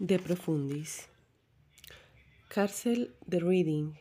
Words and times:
De 0.00 0.20
Profundis. 0.20 1.08
Cárcel 2.46 3.16
de 3.26 3.40
Reading. 3.40 3.94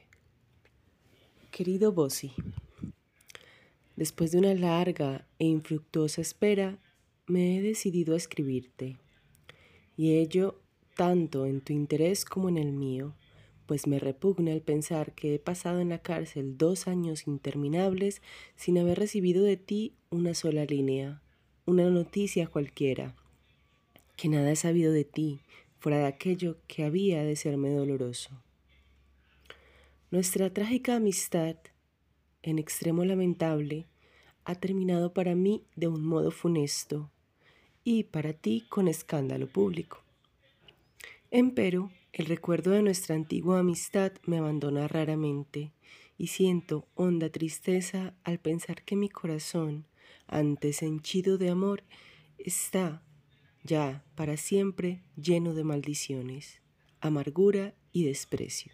Querido 1.50 1.92
Bossi, 1.92 2.34
después 3.96 4.32
de 4.32 4.38
una 4.38 4.54
larga 4.54 5.28
e 5.40 5.46
infructuosa 5.46 6.22
espera, 6.22 6.78
me 7.26 7.58
he 7.58 7.64
decidido 7.64 8.14
a 8.14 8.18
escribirte, 8.18 9.00
y 9.96 10.18
ello 10.18 10.62
tanto 10.96 11.48
en 11.48 11.62
tu 11.62 11.74
interés 11.74 12.26
como 12.26 12.48
en 12.48 12.60
el 12.60 12.74
mío, 12.74 13.16
pues 13.66 13.88
me 13.88 13.98
repugna 13.98 14.54
el 14.54 14.62
pensar 14.62 15.16
que 15.16 15.34
he 15.34 15.40
pasado 15.40 15.80
en 15.80 15.90
la 15.90 16.04
cárcel 16.04 16.60
dos 16.60 16.88
años 16.88 17.26
interminables 17.26 18.22
sin 18.56 18.78
haber 18.78 19.00
recibido 19.00 19.44
de 19.44 19.58
ti 19.58 19.96
una 20.12 20.36
sola 20.36 20.64
línea, 20.66 21.24
una 21.66 21.90
noticia 21.90 22.46
cualquiera, 22.46 23.16
que 24.16 24.30
nada 24.30 24.52
he 24.52 24.56
sabido 24.56 24.92
de 24.92 25.04
ti, 25.06 25.40
fuera 25.80 26.00
de 26.00 26.06
aquello 26.06 26.58
que 26.68 26.84
había 26.84 27.24
de 27.24 27.36
serme 27.36 27.70
doloroso. 27.70 28.32
Nuestra 30.10 30.54
trágica 30.54 30.96
amistad, 30.96 31.58
en 32.42 32.60
extremo 32.60 33.04
lamentable, 33.04 33.88
ha 34.46 34.56
terminado 34.56 35.14
para 35.14 35.36
mí 35.36 35.64
de 35.76 35.88
un 35.88 36.06
modo 36.06 36.32
funesto 36.32 37.12
y 37.84 38.04
para 38.04 38.34
ti 38.34 38.66
con 38.70 38.88
escándalo 38.88 39.48
público. 39.48 40.02
Empero, 41.30 41.92
el 42.14 42.26
recuerdo 42.26 42.72
de 42.72 42.82
nuestra 42.82 43.16
antigua 43.16 43.60
amistad 43.60 44.14
me 44.26 44.38
abandona 44.38 44.88
raramente 44.88 45.74
y 46.18 46.28
siento 46.28 46.88
honda 46.96 47.30
tristeza 47.30 48.14
al 48.24 48.40
pensar 48.40 48.84
que 48.84 48.96
mi 48.96 49.10
corazón, 49.10 49.86
antes 50.26 50.82
henchido 50.82 51.38
de 51.38 51.50
amor, 51.50 51.84
está 52.38 53.02
ya 53.68 54.04
para 54.16 54.38
siempre 54.38 55.02
lleno 55.16 55.54
de 55.54 55.64
maldiciones, 55.64 56.62
amargura 57.02 57.76
y 57.92 58.06
desprecio. 58.06 58.72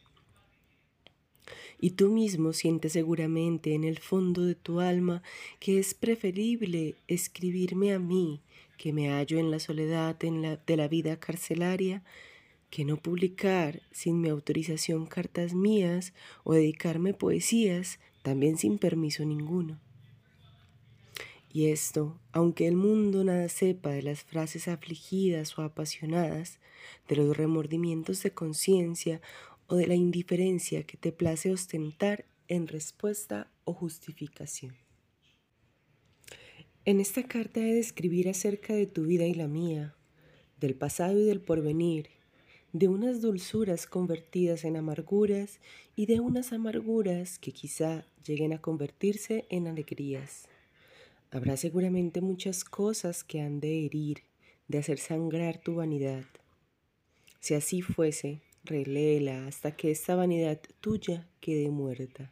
Y 1.82 1.92
tú 1.92 2.10
mismo 2.10 2.54
sientes 2.54 2.94
seguramente 2.94 3.74
en 3.74 3.84
el 3.84 4.00
fondo 4.00 4.46
de 4.46 4.56
tu 4.56 4.80
alma 4.80 5.22
que 5.60 5.80
es 5.80 5.94
preferible 5.94 6.96
escribirme 7.08 7.92
a 7.92 8.00
mí, 8.00 8.42
que 8.78 8.94
me 8.94 9.10
hallo 9.10 9.38
en 9.38 9.52
la 9.52 9.60
soledad 9.60 10.16
de 10.16 10.78
la 10.78 10.88
vida 10.88 11.20
carcelaria, 11.20 12.04
que 12.70 12.86
no 12.86 12.98
publicar 12.98 13.82
sin 13.92 14.22
mi 14.22 14.30
autorización 14.30 15.06
cartas 15.06 15.54
mías 15.54 16.14
o 16.44 16.54
dedicarme 16.54 17.14
poesías, 17.14 18.00
también 18.22 18.58
sin 18.58 18.78
permiso 18.78 19.26
ninguno. 19.26 19.80
Y 21.56 21.68
esto, 21.68 22.20
aunque 22.32 22.68
el 22.68 22.76
mundo 22.76 23.24
nada 23.24 23.48
sepa 23.48 23.92
de 23.92 24.02
las 24.02 24.24
frases 24.24 24.68
afligidas 24.68 25.56
o 25.60 25.62
apasionadas, 25.62 26.60
de 27.08 27.16
los 27.16 27.38
remordimientos 27.38 28.24
de 28.24 28.32
conciencia 28.32 29.22
o 29.68 29.76
de 29.76 29.86
la 29.86 29.94
indiferencia 29.94 30.82
que 30.82 30.98
te 30.98 31.12
place 31.12 31.52
ostentar 31.52 32.26
en 32.48 32.68
respuesta 32.68 33.52
o 33.66 33.74
justificación. 33.74 34.76
En 36.86 37.00
esta 37.00 37.22
carta 37.22 37.60
he 37.60 37.76
de 37.76 37.80
escribir 37.80 38.30
acerca 38.30 38.74
de 38.74 38.88
tu 38.88 39.04
vida 39.04 39.28
y 39.28 39.36
la 39.36 39.48
mía, 39.48 39.96
del 40.60 40.74
pasado 40.74 41.20
y 41.20 41.24
del 41.24 41.40
porvenir, 41.40 42.10
de 42.72 42.88
unas 42.88 43.22
dulzuras 43.22 43.86
convertidas 43.86 44.64
en 44.64 44.76
amarguras 44.76 45.60
y 45.96 46.08
de 46.08 46.20
unas 46.20 46.52
amarguras 46.52 47.38
que 47.38 47.52
quizá 47.52 48.08
lleguen 48.26 48.54
a 48.54 48.58
convertirse 48.60 49.46
en 49.52 49.68
alegrías 49.68 50.50
Habrá 51.34 51.58
seguramente 51.58 52.22
muchas 52.22 52.64
cosas 52.64 53.24
que 53.24 53.42
han 53.42 53.60
de 53.60 53.86
herir, 53.86 54.20
de 54.68 54.78
hacer 54.78 55.00
sangrar 55.00 55.58
tu 55.58 55.74
vanidad. 55.74 56.26
Si 57.40 57.56
así 57.56 57.82
fuese, 57.82 58.44
reléela 58.64 59.48
hasta 59.48 59.76
que 59.76 59.90
esta 59.90 60.16
vanidad 60.16 60.62
tuya 60.80 61.28
quede 61.40 61.72
muerta. 61.72 62.32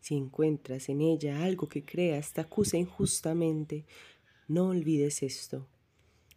Si 0.00 0.16
encuentras 0.16 0.90
en 0.90 1.00
ella 1.00 1.44
algo 1.44 1.66
que 1.66 1.82
creas 1.82 2.34
te 2.34 2.42
acusa 2.42 2.76
injustamente, 2.76 3.86
no 4.48 4.68
olvides 4.68 5.22
esto, 5.22 5.66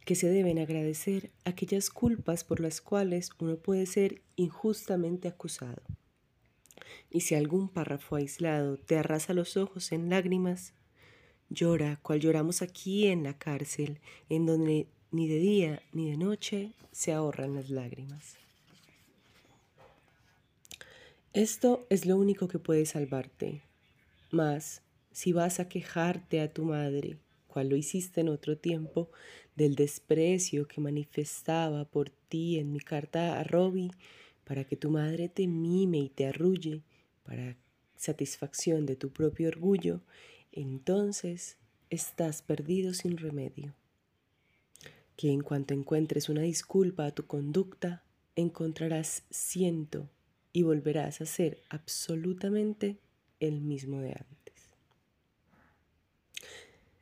que 0.05 0.15
se 0.15 0.29
deben 0.29 0.59
agradecer 0.59 1.31
aquellas 1.43 1.89
culpas 1.89 2.45
por 2.45 2.61
las 2.61 2.79
cuales 2.79 3.31
uno 3.41 3.57
puede 3.57 3.87
ser 3.87 4.21
injustamente 4.37 5.27
acusado. 5.27 5.81
Y 7.09 7.19
si 7.21 7.35
algún 7.35 7.67
párrafo 7.67 8.15
aislado 8.15 8.77
te 8.77 8.97
arrasa 8.97 9.33
los 9.33 9.57
ojos 9.57 9.91
en 9.91 10.09
lágrimas, 10.09 10.73
Llora 11.49 11.99
cual 12.01 12.19
lloramos 12.19 12.61
aquí 12.61 13.07
en 13.07 13.23
la 13.23 13.37
cárcel, 13.37 13.99
en 14.29 14.45
donde 14.45 14.87
ni 15.11 15.27
de 15.27 15.39
día 15.39 15.81
ni 15.93 16.11
de 16.11 16.17
noche 16.17 16.73
se 16.91 17.13
ahorran 17.13 17.55
las 17.55 17.69
lágrimas. 17.69 18.37
Esto 21.33 21.85
es 21.89 22.05
lo 22.05 22.17
único 22.17 22.47
que 22.47 22.59
puede 22.59 22.85
salvarte. 22.85 23.61
Mas, 24.31 24.81
si 25.11 25.33
vas 25.33 25.59
a 25.59 25.69
quejarte 25.69 26.41
a 26.41 26.51
tu 26.51 26.63
madre, 26.63 27.17
cual 27.47 27.69
lo 27.69 27.75
hiciste 27.75 28.21
en 28.21 28.29
otro 28.29 28.57
tiempo, 28.57 29.09
del 29.55 29.75
desprecio 29.75 30.67
que 30.67 30.81
manifestaba 30.81 31.85
por 31.85 32.09
ti 32.09 32.59
en 32.59 32.71
mi 32.71 32.79
carta 32.79 33.39
a 33.39 33.43
Robbie, 33.43 33.91
para 34.43 34.63
que 34.63 34.75
tu 34.75 34.89
madre 34.89 35.29
te 35.29 35.47
mime 35.47 35.99
y 35.99 36.09
te 36.09 36.27
arrulle, 36.27 36.81
para 37.23 37.55
satisfacción 37.95 38.85
de 38.85 38.95
tu 38.95 39.09
propio 39.09 39.47
orgullo, 39.47 40.01
entonces 40.61 41.57
estás 41.89 42.41
perdido 42.41 42.93
sin 42.93 43.17
remedio. 43.17 43.75
Que 45.15 45.31
en 45.31 45.41
cuanto 45.41 45.73
encuentres 45.73 46.29
una 46.29 46.41
disculpa 46.41 47.05
a 47.05 47.11
tu 47.11 47.25
conducta, 47.25 48.03
encontrarás 48.35 49.23
ciento 49.29 50.09
y 50.53 50.63
volverás 50.63 51.21
a 51.21 51.25
ser 51.25 51.61
absolutamente 51.69 52.97
el 53.39 53.61
mismo 53.61 53.99
de 54.01 54.13
antes. 54.13 54.37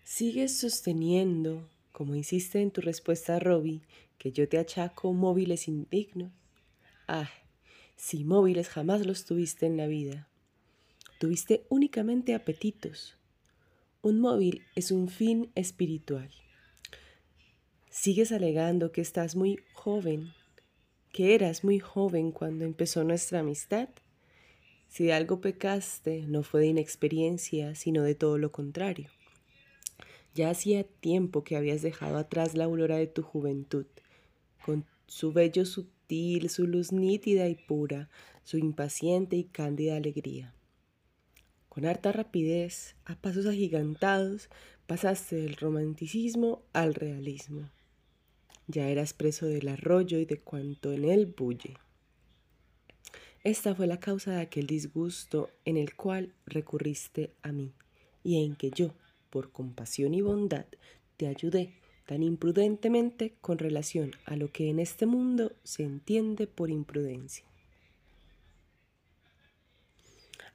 Sigues 0.04 0.58
sosteniendo, 0.58 1.70
como 1.92 2.16
hiciste 2.16 2.62
en 2.62 2.72
tu 2.72 2.82
respuesta 2.82 3.38
a 3.38 3.40
Robbie, 3.40 3.82
que 4.18 4.32
yo 4.32 4.48
te 4.50 4.58
achaco 4.58 5.14
móviles 5.14 5.68
indignos. 5.68 6.32
Ah, 7.08 7.30
si 7.96 8.26
móviles 8.26 8.68
jamás 8.68 9.06
los 9.06 9.26
tuviste 9.26 9.66
en 9.66 9.78
la 9.78 9.88
vida. 9.88 10.28
Tuviste 11.20 11.66
únicamente 11.70 12.34
apetitos, 12.34 13.18
un 14.06 14.20
móvil 14.20 14.62
es 14.76 14.92
un 14.92 15.08
fin 15.08 15.52
espiritual. 15.56 16.30
Sigues 17.90 18.32
alegando 18.32 18.92
que 18.92 19.02
estás 19.02 19.36
muy 19.36 19.58
joven, 19.74 20.32
que 21.12 21.34
eras 21.34 21.64
muy 21.64 21.80
joven 21.80 22.32
cuando 22.32 22.66
empezó 22.66 23.04
nuestra 23.04 23.40
amistad. 23.40 23.90
Si 24.90 25.06
de 25.06 25.14
algo 25.14 25.42
pecaste, 25.42 26.22
no 26.28 26.44
fue 26.44 26.62
de 26.62 26.68
inexperiencia, 26.68 27.74
sino 27.74 28.04
de 28.04 28.14
todo 28.14 28.38
lo 28.38 28.52
contrario. 28.52 29.10
Ya 30.36 30.52
hacía 30.52 30.84
tiempo 30.84 31.44
que 31.44 31.56
habías 31.56 31.82
dejado 31.82 32.20
atrás 32.20 32.54
la 32.54 32.66
aurora 32.66 32.98
de 32.98 33.08
tu 33.08 33.24
juventud, 33.24 33.88
con 34.64 34.86
su 35.08 35.34
vello 35.34 35.66
sutil, 35.66 36.52
su 36.52 36.68
luz 36.68 36.92
nítida 36.92 37.50
y 37.50 37.56
pura, 37.56 38.12
su 38.44 38.60
impaciente 38.60 39.36
y 39.36 39.46
cándida 39.46 39.96
alegría. 39.96 40.54
Con 41.76 41.86
harta 41.86 42.14
rapidez, 42.14 42.96
a 43.04 43.16
pasos 43.16 43.46
agigantados, 43.46 44.48
pasaste 44.88 45.36
del 45.36 45.58
romanticismo 45.58 46.62
al 46.72 46.94
realismo. 46.94 47.70
Ya 48.68 48.88
eras 48.88 49.12
preso 49.12 49.46
del 49.48 49.68
arroyo 49.68 50.18
y 50.18 50.24
de 50.24 50.40
cuanto 50.40 50.94
en 50.94 51.04
él 51.04 51.26
bulle. 51.26 51.74
Esta 53.44 53.76
fue 53.76 53.88
la 53.88 54.00
causa 54.00 54.32
de 54.32 54.40
aquel 54.40 54.68
disgusto 54.68 55.50
en 55.66 55.76
el 55.76 55.98
cual 55.98 56.34
recurriste 56.46 57.34
a 57.42 57.52
mí 57.52 57.74
y 58.24 58.42
en 58.46 58.56
que 58.56 58.72
yo, 58.72 58.94
por 59.30 59.52
compasión 59.52 60.14
y 60.14 60.22
bondad, 60.22 60.68
te 61.18 61.28
ayudé 61.28 61.74
tan 62.06 62.24
imprudentemente 62.24 63.36
con 63.42 63.58
relación 63.58 64.12
a 64.24 64.38
lo 64.38 64.50
que 64.50 64.70
en 64.70 64.80
este 64.80 65.08
mundo 65.08 65.52
se 65.66 65.84
entiende 65.84 66.48
por 66.48 66.70
imprudencia. 66.70 67.44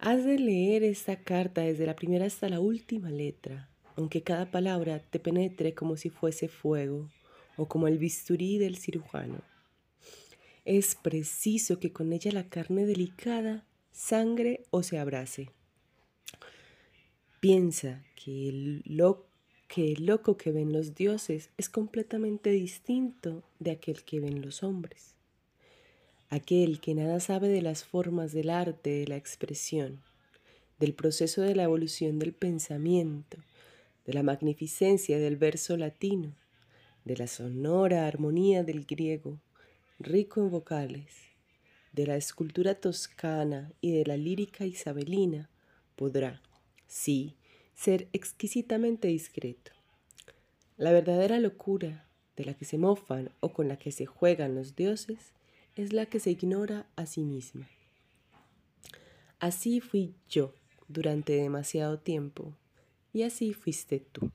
Has 0.03 0.25
de 0.25 0.39
leer 0.39 0.83
esta 0.83 1.17
carta 1.17 1.61
desde 1.61 1.85
la 1.85 1.95
primera 1.95 2.25
hasta 2.25 2.49
la 2.49 2.59
última 2.59 3.11
letra, 3.11 3.69
aunque 3.97 4.23
cada 4.23 4.51
palabra 4.51 4.99
te 4.99 5.19
penetre 5.19 5.75
como 5.75 5.99
si 5.99 6.09
fuese 6.09 6.49
fuego 6.49 7.11
o 7.59 7.69
como 7.69 7.87
el 7.87 7.99
bisturí 7.99 8.57
del 8.57 8.79
cirujano. 8.79 9.43
Es 10.65 10.95
preciso 10.95 11.81
que 11.81 11.93
con 11.93 12.15
ella 12.15 12.33
la 12.33 12.49
carne 12.49 12.87
delicada 12.87 13.67
sangre 13.93 14.65
o 14.71 14.83
se 14.83 14.99
abrace. 14.99 15.51
Piensa 17.41 18.03
que 18.17 18.49
el, 18.49 18.83
que 19.69 19.93
el 19.93 20.07
loco 20.07 20.39
que 20.39 20.51
ven 20.51 20.73
los 20.73 20.95
dioses 20.95 21.51
es 21.59 21.69
completamente 21.69 22.49
distinto 22.49 23.43
de 23.59 23.73
aquel 23.73 24.03
que 24.05 24.19
ven 24.19 24.41
los 24.41 24.63
hombres 24.63 25.20
aquel 26.31 26.81
que 26.81 26.95
nada 26.95 27.19
sabe 27.19 27.49
de 27.49 27.61
las 27.61 27.83
formas 27.85 28.33
del 28.33 28.51
arte, 28.51 28.91
de 28.91 29.07
la 29.09 29.17
expresión, 29.17 30.01
del 30.79 30.95
proceso 30.95 31.43
de 31.43 31.57
la 31.57 31.65
evolución 31.65 32.21
del 32.21 32.33
pensamiento, 32.33 33.39
de 34.07 34.13
la 34.15 34.23
magnificencia 34.23 35.19
del 35.19 35.37
verso 35.37 35.77
latino, 35.77 36.33
de 37.05 37.17
la 37.17 37.27
sonora 37.27 38.07
armonía 38.07 38.63
del 38.63 38.85
griego, 38.85 39.41
rico 39.99 40.41
en 40.41 40.51
vocales, 40.51 41.17
de 41.93 42.07
la 42.07 42.17
escultura 42.17 42.77
toscana 42.77 43.73
y 43.81 43.91
de 43.91 44.07
la 44.07 44.17
lírica 44.17 44.65
isabelina, 44.65 45.51
podrá, 45.97 46.41
sí, 46.87 47.35
ser 47.75 48.07
exquisitamente 48.13 49.09
discreto. 49.09 49.73
La 50.77 50.93
verdadera 50.93 51.41
locura 51.41 52.07
de 52.37 52.45
la 52.45 52.55
que 52.55 52.65
se 52.65 52.79
mofan 52.79 53.31
o 53.41 53.53
con 53.53 53.67
la 53.67 53.77
que 53.77 53.91
se 53.91 54.07
juegan 54.07 54.55
los 54.55 54.77
dioses 54.77 55.33
es 55.81 55.93
la 55.93 56.07
que 56.07 56.21
se 56.21 56.31
ignora 56.31 56.87
a 56.97 57.07
sí 57.07 57.23
misma. 57.23 57.69
Así 59.39 59.81
fui 59.81 60.15
yo 60.29 60.55
durante 60.89 61.33
demasiado 61.33 61.99
tiempo 61.99 62.55
y 63.13 63.23
así 63.23 63.55
fuiste 63.55 64.01
tú. 64.01 64.31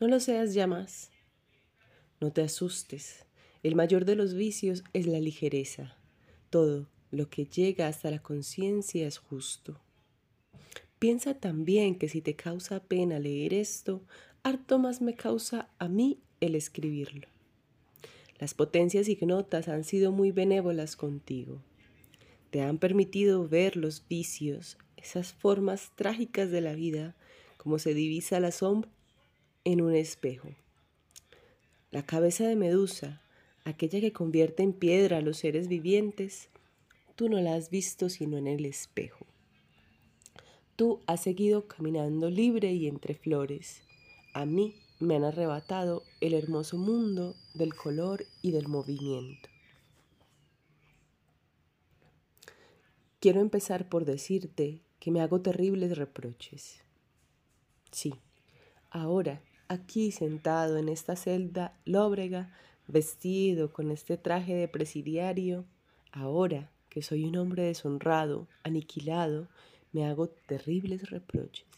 No 0.00 0.08
lo 0.08 0.18
seas 0.18 0.54
ya 0.54 0.66
más. 0.66 1.10
No 2.20 2.32
te 2.32 2.42
asustes. 2.42 3.24
El 3.62 3.76
mayor 3.76 4.04
de 4.04 4.16
los 4.16 4.34
vicios 4.34 4.82
es 4.92 5.06
la 5.06 5.20
ligereza. 5.20 5.96
Todo 6.50 6.88
lo 7.12 7.30
que 7.30 7.44
llega 7.44 7.86
hasta 7.86 8.10
la 8.10 8.20
conciencia 8.20 9.06
es 9.06 9.18
justo. 9.18 9.80
Piensa 10.98 11.34
también 11.34 11.96
que 11.96 12.08
si 12.08 12.20
te 12.20 12.34
causa 12.34 12.82
pena 12.82 13.20
leer 13.20 13.54
esto, 13.54 14.02
harto 14.42 14.78
más 14.78 15.00
me 15.00 15.14
causa 15.14 15.68
a 15.78 15.88
mí 15.88 16.18
el 16.40 16.56
escribirlo. 16.56 17.28
Las 18.42 18.54
potencias 18.54 19.08
ignotas 19.08 19.68
han 19.68 19.84
sido 19.84 20.10
muy 20.10 20.32
benévolas 20.32 20.96
contigo. 20.96 21.62
Te 22.50 22.60
han 22.60 22.78
permitido 22.78 23.46
ver 23.46 23.76
los 23.76 24.08
vicios, 24.08 24.78
esas 24.96 25.32
formas 25.32 25.92
trágicas 25.94 26.50
de 26.50 26.60
la 26.60 26.74
vida, 26.74 27.14
como 27.56 27.78
se 27.78 27.94
divisa 27.94 28.40
la 28.40 28.50
sombra 28.50 28.90
en 29.62 29.80
un 29.80 29.94
espejo. 29.94 30.48
La 31.92 32.04
cabeza 32.04 32.44
de 32.44 32.56
Medusa, 32.56 33.22
aquella 33.62 34.00
que 34.00 34.12
convierte 34.12 34.64
en 34.64 34.72
piedra 34.72 35.18
a 35.18 35.22
los 35.22 35.36
seres 35.36 35.68
vivientes, 35.68 36.48
tú 37.14 37.28
no 37.28 37.40
la 37.40 37.54
has 37.54 37.70
visto 37.70 38.08
sino 38.08 38.38
en 38.38 38.48
el 38.48 38.66
espejo. 38.66 39.24
Tú 40.74 41.00
has 41.06 41.22
seguido 41.22 41.68
caminando 41.68 42.28
libre 42.28 42.72
y 42.72 42.88
entre 42.88 43.14
flores. 43.14 43.84
A 44.34 44.46
mí 44.46 44.81
me 45.02 45.16
han 45.16 45.24
arrebatado 45.24 46.04
el 46.20 46.32
hermoso 46.32 46.78
mundo 46.78 47.34
del 47.54 47.74
color 47.74 48.24
y 48.40 48.52
del 48.52 48.68
movimiento. 48.68 49.48
Quiero 53.18 53.40
empezar 53.40 53.88
por 53.88 54.04
decirte 54.04 54.80
que 55.00 55.10
me 55.10 55.20
hago 55.20 55.40
terribles 55.40 55.96
reproches. 55.98 56.82
Sí, 57.90 58.14
ahora, 58.90 59.42
aquí 59.68 60.12
sentado 60.12 60.78
en 60.78 60.88
esta 60.88 61.16
celda 61.16 61.76
lóbrega, 61.84 62.52
vestido 62.86 63.72
con 63.72 63.90
este 63.90 64.16
traje 64.16 64.54
de 64.54 64.68
presidiario, 64.68 65.64
ahora 66.12 66.70
que 66.88 67.02
soy 67.02 67.24
un 67.24 67.36
hombre 67.36 67.64
deshonrado, 67.64 68.46
aniquilado, 68.62 69.48
me 69.92 70.06
hago 70.06 70.28
terribles 70.28 71.10
reproches. 71.10 71.71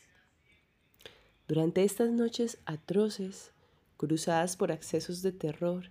Durante 1.46 1.84
estas 1.84 2.10
noches 2.10 2.58
atroces, 2.64 3.52
cruzadas 3.98 4.56
por 4.56 4.72
accesos 4.72 5.20
de 5.20 5.30
terror, 5.30 5.90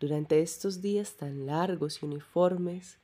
durante 0.00 0.40
estos 0.40 0.80
días 0.80 1.16
tan 1.16 1.44
largos 1.44 2.02
y 2.02 2.06
uniformes, 2.06 2.96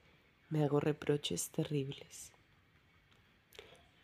me 0.49 0.65
hago 0.65 0.81
reproches 0.81 1.51
terribles. 1.51 2.33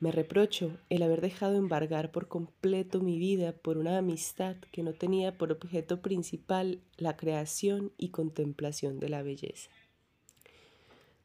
Me 0.01 0.13
reprocho 0.13 0.77
el 0.91 1.03
haber 1.03 1.23
dejado 1.23 1.57
embargar 1.57 2.13
por 2.13 2.29
completo 2.29 3.01
mi 3.01 3.19
vida 3.19 3.53
por 3.53 3.79
una 3.79 3.97
amistad 3.97 4.57
que 4.71 4.83
no 4.83 4.93
tenía 4.93 5.39
por 5.39 5.51
objeto 5.51 6.03
principal 6.03 6.81
la 6.99 7.17
creación 7.17 7.91
y 7.97 8.11
contemplación 8.11 9.01
de 9.01 9.09
la 9.09 9.23
belleza. 9.23 9.71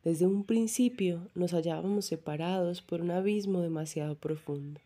Desde 0.05 0.27
un 0.27 0.45
principio 0.45 1.29
nos 1.35 1.51
hallábamos 1.51 2.05
separados 2.05 2.81
por 2.81 3.01
un 3.01 3.11
abismo 3.11 3.59
demasiado 3.59 4.15
profundo. 4.15 4.79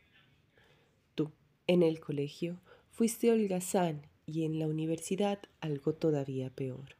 En 1.67 1.81
el 1.81 2.00
colegio 2.00 2.59
fuiste 2.91 3.31
holgazán 3.31 4.03
y 4.27 4.44
en 4.45 4.59
la 4.59 4.67
universidad 4.67 5.39
algo 5.62 5.94
todavía 5.94 6.50
peor. 6.50 6.95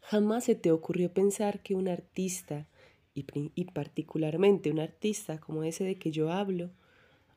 Jamás 0.00 0.44
se 0.44 0.56
te 0.56 0.72
ocurrió 0.72 1.12
pensar 1.12 1.62
que 1.62 1.74
un 1.74 1.88
artista, 1.88 2.66
y, 3.14 3.24
y, 3.54 3.64
particularmente 3.66 4.70
un 4.70 4.80
artista 4.80 5.38
como 5.38 5.62
ese 5.62 5.84
de 5.84 5.96
que 5.96 6.10
yo 6.10 6.30
hablo, 6.32 6.70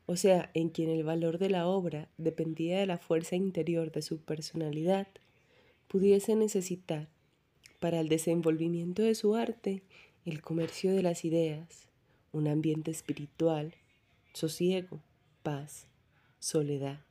o 0.06 0.16
sea, 0.16 0.50
en 0.54 0.68
quien 0.68 0.90
el 0.90 1.04
valor 1.04 1.38
de 1.38 1.50
la 1.50 1.66
obra 1.66 2.08
dependía 2.18 2.78
de 2.78 2.86
la 2.86 2.98
fuerza 2.98 3.36
interior 3.36 3.92
de 3.92 4.02
su 4.02 4.18
personalidad, 4.18 5.06
pudiese 5.86 6.34
necesitar 6.34 7.08
para 7.80 8.00
el 8.00 8.08
desenvolvimiento 8.08 9.02
de 9.02 9.14
su 9.14 9.34
arte 9.34 9.82
el 10.24 10.42
comercio 10.42 10.92
de 10.92 11.02
las 11.02 11.24
ideas, 11.24 11.88
un 12.32 12.48
ambiente 12.48 12.90
espiritual, 12.90 13.74
sosiego, 14.32 15.00
paz, 15.44 15.86
soledad. 16.38 17.04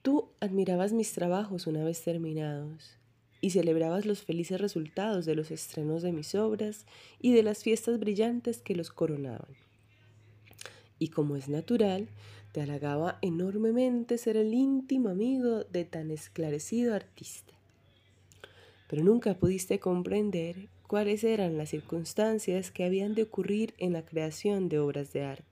Tú 0.00 0.30
admirabas 0.40 0.94
mis 0.94 1.12
trabajos 1.12 1.66
una 1.66 1.84
vez 1.84 2.02
terminados 2.02 2.96
y 3.42 3.50
celebrabas 3.50 4.06
los 4.06 4.22
felices 4.22 4.58
resultados 4.58 5.26
de 5.26 5.34
los 5.34 5.50
estrenos 5.50 6.02
de 6.02 6.12
mis 6.12 6.34
obras 6.34 6.86
y 7.20 7.34
de 7.34 7.42
las 7.42 7.62
fiestas 7.62 8.00
brillantes 8.00 8.62
que 8.62 8.74
los 8.74 8.90
coronaban. 8.90 9.54
Y 10.98 11.08
como 11.08 11.36
es 11.36 11.50
natural, 11.50 12.08
te 12.52 12.62
halagaba 12.62 13.18
enormemente 13.20 14.16
ser 14.16 14.38
el 14.38 14.54
íntimo 14.54 15.10
amigo 15.10 15.64
de 15.64 15.84
tan 15.84 16.10
esclarecido 16.10 16.94
artista. 16.94 17.52
Pero 18.88 19.04
nunca 19.04 19.34
pudiste 19.34 19.78
comprender 19.78 20.70
cuáles 20.86 21.22
eran 21.22 21.58
las 21.58 21.68
circunstancias 21.68 22.70
que 22.70 22.84
habían 22.84 23.14
de 23.14 23.24
ocurrir 23.24 23.74
en 23.76 23.92
la 23.92 24.06
creación 24.06 24.70
de 24.70 24.78
obras 24.78 25.12
de 25.12 25.24
arte. 25.24 25.47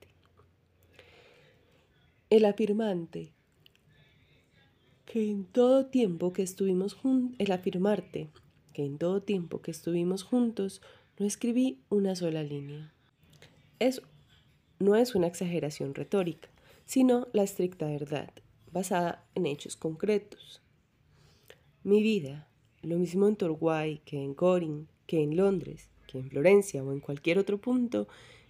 El 2.29 2.45
afirmante 2.45 3.31
que 5.05 5.31
en 5.31 5.45
todo 5.45 5.87
tiempo 5.87 6.33
que 6.33 6.43
estuvimos 6.43 6.93
juntos, 6.93 7.37
el 7.39 7.53
afirmarte 7.53 8.31
que 8.73 8.85
en 8.85 8.99
todo 8.99 9.23
tiempo 9.23 9.63
que 9.63 9.71
estuvimos 9.71 10.25
juntos 10.25 10.83
no 11.21 11.27
escribí 11.27 11.79
una 11.89 12.17
sola 12.17 12.43
línea. 12.43 12.93
Es, 13.79 14.03
no 14.81 14.97
es 14.97 15.15
una 15.15 15.29
exageración 15.29 15.95
retórica, 15.95 16.49
sino 16.85 17.29
la 17.33 17.45
estricta 17.45 17.87
verdad, 17.87 18.33
basada 18.73 19.25
en 19.37 19.47
hechos 19.47 19.77
concretos. 19.77 20.61
Mi 21.85 22.03
vida, 22.03 22.49
lo 22.83 22.99
mismo 22.99 23.29
en 23.29 23.37
Torquay 23.37 24.01
que 24.05 24.21
en 24.21 24.35
Corinth, 24.35 24.89
que 25.07 25.23
en 25.23 25.37
Londres, 25.37 25.91
que 26.09 26.19
en 26.19 26.29
Florencia 26.29 26.83
o 26.83 26.93
en 26.93 26.99
cualquier 26.99 27.39
otro 27.39 27.59
punto, 27.59 28.09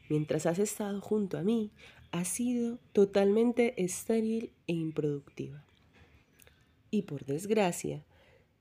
mientras 0.09 0.47
has 0.47 0.59
estado 0.59 1.03
junto 1.03 1.37
a 1.37 1.43
mí, 1.43 1.73
ha 2.13 2.25
sido 2.25 2.79
totalmente 2.93 3.83
estéril 3.83 4.53
e 4.67 4.73
improductiva. 4.73 5.65
Y 6.91 7.03
por 7.03 7.25
desgracia, 7.25 8.05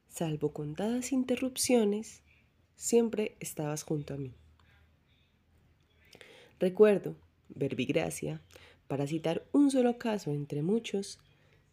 salvo 0.10 0.52
contadas 0.52 1.12
interrupciones, 1.12 2.22
siempre 2.76 3.36
estabas 3.40 3.84
junto 3.84 4.14
a 4.14 4.18
mí. 4.18 4.34
Recuerdo, 6.60 7.16
verbigracia, 7.50 8.42
para 8.88 9.08
citar 9.08 9.46
un 9.52 9.72
solo 9.72 9.98
caso 9.98 10.32
entre 10.32 10.62
muchos, 10.62 11.20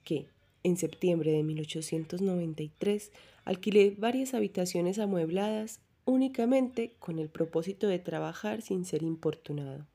que 0.05 0.27
en 0.65 0.77
septiembre 0.77 1.33
de 1.33 1.43
1893 1.43 3.13
alquilé 3.45 3.95
varias 3.97 4.35
habitaciones 4.35 4.99
amuebladas 4.99 5.81
únicamente 6.05 6.95
con 6.99 7.19
el 7.19 7.29
propósito 7.29 7.87
de 7.87 7.99
trabajar 7.99 8.63
sin 8.63 8.85
ser 8.85 9.03
importunado. 9.03 9.87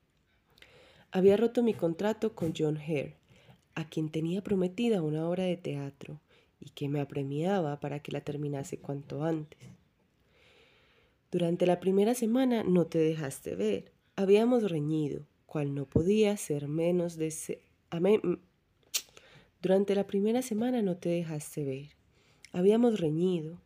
Había 1.17 1.35
roto 1.35 1.63
mi 1.63 1.73
contrato 1.73 2.35
con 2.35 2.53
John 2.55 2.77
Hare, 2.77 3.15
a 3.73 3.89
quien 3.89 4.09
tenía 4.09 4.43
prometida 4.43 5.01
una 5.01 5.27
obra 5.27 5.45
de 5.45 5.57
teatro 5.57 6.21
y 6.59 6.69
que 6.69 6.89
me 6.89 7.01
apremiaba 7.01 7.79
para 7.79 8.01
que 8.01 8.11
la 8.11 8.21
terminase 8.21 8.77
cuanto 8.77 9.23
antes. 9.23 9.57
Durante 11.31 11.65
la 11.65 11.79
primera 11.79 12.13
semana 12.13 12.63
no 12.63 12.85
te 12.85 12.99
dejaste 12.99 13.55
ver. 13.55 13.91
Habíamos 14.15 14.69
reñido, 14.69 15.25
cual 15.47 15.73
no 15.73 15.85
podía 15.85 16.37
ser 16.37 16.67
menos 16.67 17.17
de... 17.17 17.33
Durante 19.59 19.95
la 19.95 20.05
primera 20.05 20.43
semana 20.43 20.83
no 20.83 20.97
te 20.97 21.09
dejaste 21.09 21.65
ver. 21.65 21.95
Habíamos 22.51 22.99
reñido, 22.99 23.59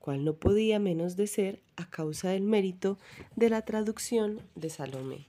cual 0.00 0.24
no 0.24 0.34
podía 0.34 0.80
menos 0.80 1.14
de 1.14 1.28
ser 1.28 1.62
a 1.76 1.88
causa 1.88 2.30
del 2.30 2.42
mérito 2.42 2.98
de 3.36 3.50
la 3.50 3.62
traducción 3.62 4.40
de 4.56 4.68
Salomé. 4.68 5.28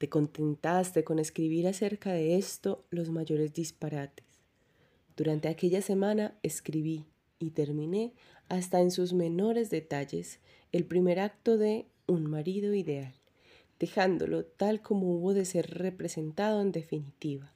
Te 0.00 0.08
contentaste 0.08 1.04
con 1.04 1.18
escribir 1.18 1.68
acerca 1.68 2.10
de 2.10 2.38
esto 2.38 2.86
los 2.88 3.10
mayores 3.10 3.52
disparates. 3.52 4.24
Durante 5.14 5.48
aquella 5.48 5.82
semana 5.82 6.38
escribí 6.42 7.04
y 7.38 7.50
terminé 7.50 8.14
hasta 8.48 8.80
en 8.80 8.92
sus 8.92 9.12
menores 9.12 9.68
detalles 9.68 10.40
el 10.72 10.86
primer 10.86 11.20
acto 11.20 11.58
de 11.58 11.84
Un 12.06 12.30
marido 12.30 12.72
ideal, 12.72 13.12
dejándolo 13.78 14.46
tal 14.46 14.80
como 14.80 15.14
hubo 15.16 15.34
de 15.34 15.44
ser 15.44 15.68
representado 15.68 16.62
en 16.62 16.72
definitiva. 16.72 17.52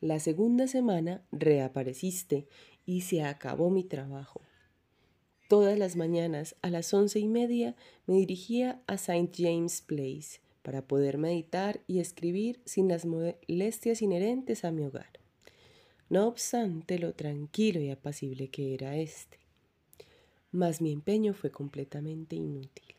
La 0.00 0.20
segunda 0.20 0.66
semana 0.66 1.22
reapareciste 1.32 2.46
y 2.86 3.02
se 3.02 3.24
acabó 3.24 3.68
mi 3.68 3.84
trabajo. 3.84 4.40
Todas 5.50 5.78
las 5.78 5.96
mañanas 5.96 6.56
a 6.62 6.70
las 6.70 6.94
once 6.94 7.18
y 7.18 7.28
media 7.28 7.76
me 8.06 8.14
dirigía 8.14 8.80
a 8.86 8.94
St. 8.94 9.30
James 9.36 9.82
Place 9.82 10.40
para 10.62 10.86
poder 10.86 11.18
meditar 11.18 11.80
y 11.86 11.98
escribir 11.98 12.60
sin 12.64 12.88
las 12.88 13.04
molestias 13.04 14.00
inherentes 14.00 14.64
a 14.64 14.70
mi 14.70 14.84
hogar. 14.84 15.10
No 16.08 16.26
obstante 16.26 16.98
lo 16.98 17.14
tranquilo 17.14 17.80
y 17.80 17.90
apacible 17.90 18.48
que 18.48 18.74
era 18.74 18.96
éste. 18.96 19.38
Mas 20.50 20.80
mi 20.80 20.92
empeño 20.92 21.34
fue 21.34 21.50
completamente 21.50 22.36
inútil. 22.36 22.94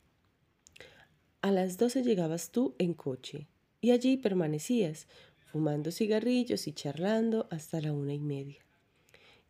A 1.42 1.52
las 1.52 1.78
doce 1.78 2.04
llegabas 2.04 2.52
tú 2.52 2.74
en 2.80 2.94
coche 2.94 3.48
y 3.82 3.92
allí 3.92 4.18
permanecías, 4.18 5.08
fumando 5.52 5.92
cigarrillos 5.92 6.68
y 6.68 6.74
charlando 6.74 7.48
hasta 7.52 7.80
la 7.82 7.94
una 7.94 8.14
y 8.14 8.20
media. 8.20 8.66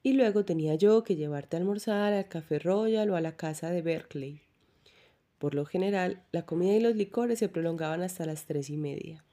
Y 0.01 0.13
luego 0.13 0.43
tenía 0.43 0.75
yo 0.75 1.03
que 1.03 1.15
llevarte 1.15 1.55
a 1.55 1.59
almorzar 1.59 2.11
al 2.11 2.27
Café 2.27 2.59
Royal 2.59 3.09
o 3.09 3.15
a 3.15 3.21
la 3.21 3.37
casa 3.37 3.69
de 3.69 3.81
Berkeley. 3.81 4.41
Por 5.43 5.55
lo 5.55 5.65
general, 5.65 6.23
la 6.31 6.45
comida 6.45 6.71
y 6.71 6.79
los 6.79 6.95
licores 6.95 7.37
se 7.37 7.49
prolongaban 7.49 8.01
hasta 8.01 8.25
las 8.25 8.45
tres 8.45 8.69
y 8.69 8.77
media. 8.77 9.25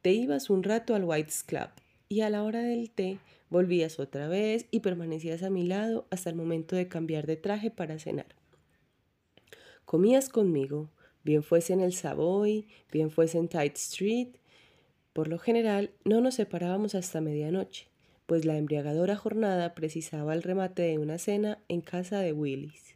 Te 0.00 0.10
ibas 0.10 0.50
un 0.50 0.64
rato 0.64 0.96
al 0.96 1.04
White's 1.04 1.44
Club 1.44 1.68
y 2.08 2.22
a 2.22 2.28
la 2.28 2.42
hora 2.42 2.60
del 2.62 2.90
té 2.90 3.20
volvías 3.48 4.00
otra 4.00 4.26
vez 4.26 4.66
y 4.72 4.80
permanecías 4.80 5.44
a 5.44 5.48
mi 5.48 5.64
lado 5.64 6.08
hasta 6.10 6.28
el 6.28 6.34
momento 6.34 6.74
de 6.74 6.88
cambiar 6.88 7.28
de 7.28 7.36
traje 7.36 7.70
para 7.70 8.00
cenar. 8.00 8.34
Comías 9.84 10.28
conmigo, 10.28 10.90
bien 11.22 11.44
fuese 11.44 11.72
en 11.72 11.82
el 11.82 11.92
Savoy, 11.92 12.66
bien 12.90 13.12
fuese 13.12 13.38
en 13.38 13.46
Tite 13.46 13.76
Street. 13.76 14.30
Por 15.12 15.28
lo 15.28 15.38
general, 15.38 15.92
no 16.04 16.20
nos 16.20 16.34
separábamos 16.34 16.96
hasta 16.96 17.20
medianoche 17.20 17.86
pues 18.26 18.44
la 18.44 18.58
embriagadora 18.58 19.14
jornada 19.14 19.74
precisaba 19.76 20.34
el 20.34 20.42
remate 20.42 20.82
de 20.82 20.98
una 20.98 21.18
cena 21.18 21.58
en 21.68 21.80
casa 21.80 22.18
de 22.18 22.32
Willis. 22.32 22.91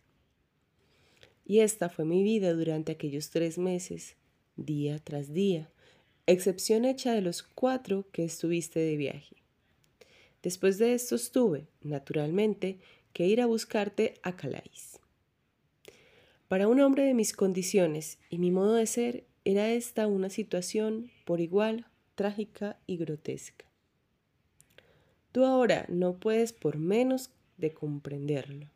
Y 1.48 1.60
esta 1.60 1.88
fue 1.88 2.04
mi 2.04 2.24
vida 2.24 2.52
durante 2.54 2.90
aquellos 2.90 3.30
tres 3.30 3.56
meses, 3.56 4.16
día 4.56 4.98
tras 4.98 5.32
día, 5.32 5.70
excepción 6.26 6.84
hecha 6.84 7.12
de 7.12 7.20
los 7.22 7.44
cuatro 7.44 8.08
que 8.10 8.24
estuviste 8.24 8.80
de 8.80 8.96
viaje. 8.96 9.36
Después 10.42 10.78
de 10.78 10.92
esto 10.92 11.16
tuve, 11.32 11.68
naturalmente, 11.82 12.80
que 13.12 13.26
ir 13.26 13.40
a 13.40 13.46
buscarte 13.46 14.14
a 14.22 14.34
Calais. 14.34 14.98
Para 16.48 16.66
un 16.66 16.80
hombre 16.80 17.04
de 17.04 17.14
mis 17.14 17.32
condiciones 17.32 18.18
y 18.28 18.38
mi 18.38 18.50
modo 18.50 18.74
de 18.74 18.86
ser, 18.86 19.24
era 19.44 19.70
esta 19.70 20.08
una 20.08 20.30
situación 20.30 21.12
por 21.24 21.40
igual 21.40 21.86
trágica 22.16 22.80
y 22.86 22.96
grotesca. 22.96 23.66
Tú 25.30 25.44
ahora 25.44 25.86
no 25.88 26.18
puedes 26.18 26.52
por 26.52 26.78
menos 26.78 27.30
de 27.56 27.72
comprenderlo. 27.72 28.75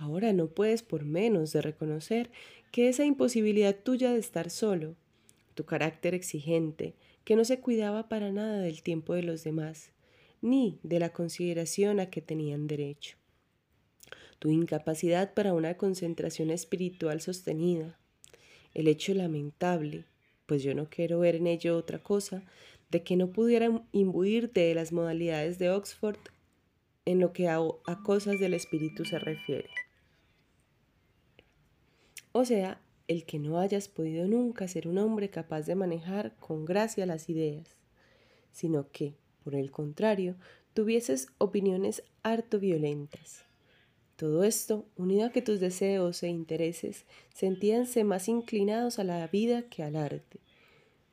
Ahora 0.00 0.32
no 0.32 0.48
puedes 0.48 0.82
por 0.82 1.04
menos 1.04 1.52
de 1.52 1.60
reconocer 1.60 2.30
que 2.72 2.88
esa 2.88 3.04
imposibilidad 3.04 3.76
tuya 3.76 4.14
de 4.14 4.18
estar 4.18 4.48
solo, 4.48 4.96
tu 5.54 5.66
carácter 5.66 6.14
exigente, 6.14 6.94
que 7.22 7.36
no 7.36 7.44
se 7.44 7.60
cuidaba 7.60 8.08
para 8.08 8.32
nada 8.32 8.62
del 8.62 8.82
tiempo 8.82 9.12
de 9.12 9.24
los 9.24 9.44
demás, 9.44 9.90
ni 10.40 10.78
de 10.82 11.00
la 11.00 11.10
consideración 11.10 12.00
a 12.00 12.08
que 12.08 12.22
tenían 12.22 12.66
derecho, 12.66 13.18
tu 14.38 14.48
incapacidad 14.48 15.34
para 15.34 15.52
una 15.52 15.76
concentración 15.76 16.50
espiritual 16.50 17.20
sostenida, 17.20 17.98
el 18.72 18.88
hecho 18.88 19.12
lamentable, 19.12 20.06
pues 20.46 20.62
yo 20.62 20.74
no 20.74 20.88
quiero 20.88 21.18
ver 21.18 21.34
en 21.34 21.46
ello 21.46 21.76
otra 21.76 21.98
cosa, 21.98 22.42
de 22.90 23.02
que 23.02 23.16
no 23.16 23.32
pudieran 23.32 23.82
imbuirte 23.92 24.60
de 24.60 24.74
las 24.74 24.92
modalidades 24.92 25.58
de 25.58 25.68
Oxford 25.68 26.20
en 27.04 27.20
lo 27.20 27.34
que 27.34 27.48
a 27.48 27.60
cosas 28.02 28.40
del 28.40 28.54
espíritu 28.54 29.04
se 29.04 29.18
refiere. 29.18 29.68
O 32.32 32.44
sea, 32.44 32.80
el 33.08 33.24
que 33.24 33.38
no 33.38 33.58
hayas 33.58 33.88
podido 33.88 34.28
nunca 34.28 34.68
ser 34.68 34.86
un 34.86 34.98
hombre 34.98 35.30
capaz 35.30 35.62
de 35.62 35.74
manejar 35.74 36.36
con 36.36 36.64
gracia 36.64 37.06
las 37.06 37.28
ideas, 37.28 37.76
sino 38.52 38.88
que, 38.92 39.14
por 39.42 39.56
el 39.56 39.72
contrario, 39.72 40.36
tuvieses 40.72 41.28
opiniones 41.38 42.04
harto 42.22 42.60
violentas. 42.60 43.44
Todo 44.14 44.44
esto, 44.44 44.86
unido 44.96 45.26
a 45.26 45.30
que 45.30 45.42
tus 45.42 45.60
deseos 45.60 46.22
e 46.22 46.28
intereses 46.28 47.04
sentíanse 47.34 48.04
más 48.04 48.28
inclinados 48.28 48.98
a 48.98 49.04
la 49.04 49.26
vida 49.26 49.62
que 49.62 49.82
al 49.82 49.96
arte, 49.96 50.38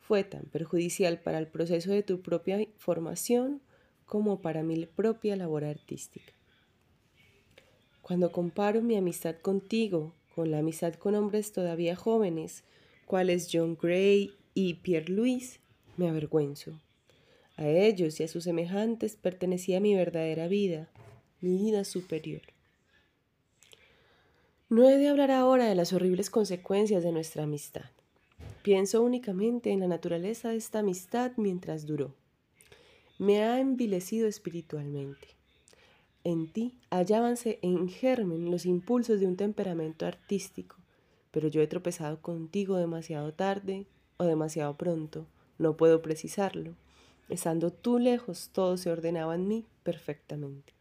fue 0.02 0.24
tan 0.24 0.44
perjudicial 0.44 1.20
para 1.20 1.40
el 1.40 1.48
proceso 1.48 1.92
de 1.92 2.04
tu 2.04 2.22
propia 2.22 2.66
formación 2.78 3.62
como 4.06 4.40
para 4.40 4.62
mi 4.62 4.86
propia 4.86 5.36
labor 5.36 5.66
artística. 5.66 6.32
Cuando 8.02 8.32
comparo 8.32 8.82
mi 8.82 8.96
amistad 8.96 9.36
contigo 9.38 10.14
con 10.38 10.52
la 10.52 10.60
amistad 10.60 10.94
con 10.94 11.16
hombres 11.16 11.52
todavía 11.52 11.96
jóvenes, 11.96 12.64
cuales 13.08 13.50
John 13.52 13.76
Gray 13.76 14.36
y 14.54 14.76
Pierre 14.76 15.12
Louis, 15.12 15.60
me 15.98 16.08
avergüenzo. 16.08 16.80
A 17.56 17.68
ellos 17.68 18.20
y 18.20 18.24
a 18.24 18.28
sus 18.28 18.44
semejantes 18.44 19.16
pertenecía 19.16 19.80
mi 19.80 19.96
verdadera 19.96 20.48
vida, 20.48 20.92
mi 21.42 21.58
vida 21.58 21.84
superior. 21.84 22.44
No 24.70 24.88
he 24.88 24.98
de 24.98 25.08
hablar 25.08 25.32
ahora 25.32 25.66
de 25.66 25.74
las 25.74 25.92
horribles 25.92 26.30
consecuencias 26.30 27.02
de 27.02 27.12
nuestra 27.12 27.42
amistad. 27.42 27.90
Pienso 28.62 29.02
únicamente 29.02 29.72
en 29.72 29.80
la 29.80 29.88
naturaleza 29.88 30.50
de 30.50 30.58
esta 30.58 30.80
amistad 30.80 31.32
mientras 31.38 31.88
duró. 31.88 32.14
Me 33.18 33.42
ha 33.42 33.60
envilecido 33.60 34.28
espiritualmente. 34.28 35.37
En 36.28 36.50
ti 36.50 36.74
hallábanse 36.90 37.58
en 37.62 37.88
germen 37.88 38.52
los 38.52 38.66
impulsos 38.66 39.22
de 39.22 39.28
un 39.28 39.38
temperamento 39.38 40.06
artístico, 40.06 40.76
pero 41.32 41.48
yo 41.48 41.62
he 41.62 41.68
tropezado 41.68 42.20
contigo 42.22 42.76
demasiado 42.76 43.34
tarde 43.34 43.86
o 44.18 44.26
demasiado 44.26 44.76
pronto, 44.76 45.26
no 45.58 45.78
puedo 45.78 46.02
precisarlo. 46.02 46.74
Estando 47.30 47.72
tú 47.72 47.98
lejos, 47.98 48.50
todo 48.52 48.76
se 48.76 48.92
ordenaba 48.92 49.36
en 49.36 49.48
mí 49.48 49.64
perfectamente. 49.84 50.74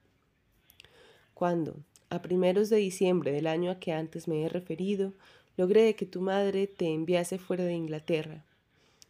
Cuando, 1.32 1.76
a 2.10 2.22
primeros 2.22 2.68
de 2.68 2.78
diciembre 2.78 3.30
del 3.30 3.46
año 3.46 3.70
a 3.70 3.78
que 3.78 3.92
antes 3.92 4.26
me 4.26 4.42
he 4.42 4.48
referido, 4.48 5.12
logré 5.56 5.94
que 5.94 6.06
tu 6.06 6.22
madre 6.22 6.66
te 6.66 6.92
enviase 6.92 7.38
fuera 7.38 7.62
de 7.62 7.74
Inglaterra. 7.74 8.44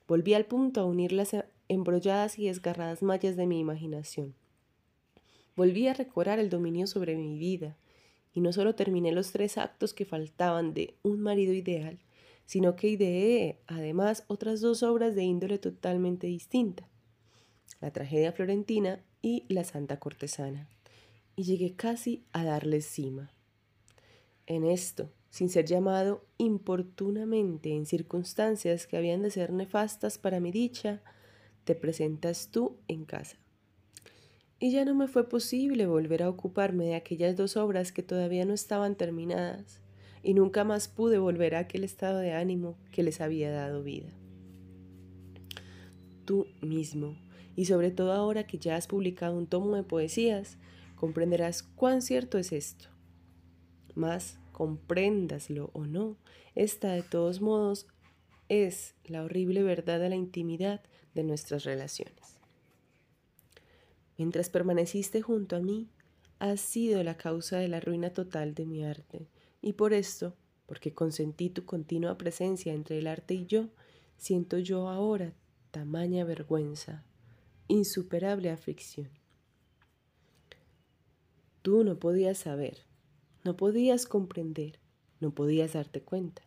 Volví 0.06 0.34
al 0.34 0.44
punto 0.44 0.82
a 0.82 0.84
unir 0.84 1.12
las 1.12 1.34
embrolladas 1.68 2.38
y 2.38 2.48
desgarradas 2.48 3.02
mallas 3.02 3.36
de 3.36 3.46
mi 3.46 3.58
imaginación. 3.58 4.34
Volví 5.56 5.88
a 5.88 5.94
recobrar 5.94 6.38
el 6.38 6.50
dominio 6.50 6.86
sobre 6.86 7.16
mi 7.16 7.38
vida, 7.38 7.76
y 8.34 8.42
no 8.42 8.52
solo 8.52 8.74
terminé 8.74 9.12
los 9.12 9.32
tres 9.32 9.56
actos 9.56 9.94
que 9.94 10.04
faltaban 10.04 10.74
de 10.74 10.98
un 11.02 11.20
marido 11.20 11.54
ideal, 11.54 11.98
sino 12.44 12.76
que 12.76 12.88
ideé 12.88 13.58
además 13.66 14.24
otras 14.28 14.60
dos 14.60 14.82
obras 14.82 15.14
de 15.14 15.24
índole 15.24 15.58
totalmente 15.58 16.26
distinta, 16.26 16.86
la 17.80 17.90
tragedia 17.90 18.32
florentina 18.32 19.02
y 19.22 19.44
la 19.48 19.64
santa 19.64 19.98
cortesana, 19.98 20.68
y 21.34 21.44
llegué 21.44 21.74
casi 21.74 22.26
a 22.32 22.44
darles 22.44 22.84
cima. 22.84 23.32
En 24.46 24.64
esto, 24.64 25.10
sin 25.30 25.48
ser 25.48 25.64
llamado 25.64 26.26
importunamente 26.36 27.74
en 27.74 27.86
circunstancias 27.86 28.86
que 28.86 28.98
habían 28.98 29.22
de 29.22 29.30
ser 29.30 29.54
nefastas 29.54 30.18
para 30.18 30.38
mi 30.38 30.52
dicha, 30.52 31.02
te 31.64 31.74
presentas 31.74 32.50
tú 32.50 32.76
en 32.88 33.06
casa. 33.06 33.38
Y 34.58 34.72
ya 34.72 34.84
no 34.84 34.94
me 34.94 35.06
fue 35.06 35.28
posible 35.28 35.86
volver 35.86 36.22
a 36.22 36.30
ocuparme 36.30 36.86
de 36.86 36.94
aquellas 36.94 37.36
dos 37.36 37.56
obras 37.56 37.92
que 37.92 38.02
todavía 38.02 38.44
no 38.46 38.54
estaban 38.54 38.96
terminadas, 38.96 39.82
y 40.22 40.34
nunca 40.34 40.64
más 40.64 40.88
pude 40.88 41.18
volver 41.18 41.54
a 41.54 41.60
aquel 41.60 41.84
estado 41.84 42.18
de 42.18 42.32
ánimo 42.32 42.78
que 42.90 43.02
les 43.02 43.20
había 43.20 43.50
dado 43.50 43.82
vida. 43.82 44.08
Tú 46.24 46.46
mismo, 46.62 47.16
y 47.54 47.66
sobre 47.66 47.90
todo 47.90 48.12
ahora 48.12 48.46
que 48.46 48.58
ya 48.58 48.76
has 48.76 48.86
publicado 48.86 49.36
un 49.36 49.46
tomo 49.46 49.76
de 49.76 49.82
poesías, 49.82 50.58
comprenderás 50.94 51.62
cuán 51.62 52.02
cierto 52.02 52.38
es 52.38 52.50
esto. 52.52 52.88
Más 53.94 54.38
compréndaslo 54.52 55.70
o 55.74 55.86
no, 55.86 56.16
esta 56.54 56.92
de 56.92 57.02
todos 57.02 57.42
modos 57.42 57.86
es 58.48 58.94
la 59.04 59.22
horrible 59.22 59.62
verdad 59.62 60.00
de 60.00 60.08
la 60.08 60.16
intimidad 60.16 60.80
de 61.14 61.24
nuestras 61.24 61.64
relaciones. 61.64 62.25
Mientras 64.18 64.50
permaneciste 64.50 65.20
junto 65.22 65.56
a 65.56 65.60
mí, 65.60 65.88
has 66.38 66.60
sido 66.60 67.02
la 67.02 67.16
causa 67.16 67.58
de 67.58 67.68
la 67.68 67.80
ruina 67.80 68.10
total 68.10 68.54
de 68.54 68.66
mi 68.66 68.84
arte, 68.84 69.28
y 69.62 69.74
por 69.74 69.92
esto, 69.92 70.36
porque 70.66 70.94
consentí 70.94 71.50
tu 71.50 71.64
continua 71.64 72.18
presencia 72.18 72.72
entre 72.72 72.98
el 72.98 73.06
arte 73.06 73.34
y 73.34 73.46
yo, 73.46 73.68
siento 74.16 74.58
yo 74.58 74.88
ahora 74.88 75.34
tamaña 75.70 76.24
vergüenza, 76.24 77.04
insuperable 77.68 78.50
aflicción. 78.50 79.10
Tú 81.62 81.84
no 81.84 81.98
podías 81.98 82.38
saber, 82.38 82.78
no 83.44 83.56
podías 83.56 84.06
comprender, 84.06 84.78
no 85.20 85.34
podías 85.34 85.74
darte 85.74 86.00
cuenta. 86.00 86.42